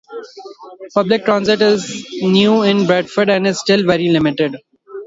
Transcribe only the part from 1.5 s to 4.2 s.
is new in Bradford and is still very